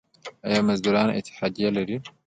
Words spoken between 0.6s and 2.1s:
مزدوران اتحادیه لري؟